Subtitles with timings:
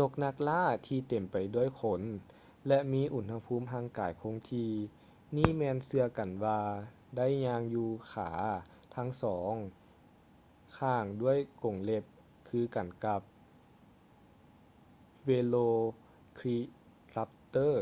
[0.00, 2.00] ນົກນັກລ່າທີ່ເຕັມໄປດ້ວຍຂົນ
[2.68, 4.70] ແລະ ມີອຸນຫະພູມຮ່າງກາຍຄົງທີ່
[5.36, 6.60] ນີ້ແມ່ນເຊື່ອກັນວ່າ
[7.16, 8.30] ໄດ້ຍ່າງຢູ່ຂາ
[8.96, 9.52] ທັງສອງ
[10.78, 12.04] ຂ້າງດ້ວຍກົງເລັບ
[12.48, 13.22] ຄືກັນກັບ
[15.28, 17.74] velociraptor